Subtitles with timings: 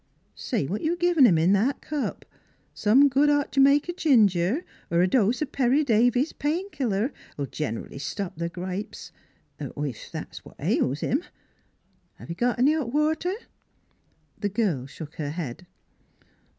[0.33, 2.25] Say, what you givin' him in that cup?
[2.73, 7.99] Some good hot J'maica jinger, er a dose of Perry Davis' Pain Killer '11 generally
[7.99, 9.11] stop th' gripes
[9.59, 9.73] ef
[10.11, 11.21] that's what ails him....
[12.35, 13.35] Got any hot water?"
[14.39, 15.67] The girl shook her head.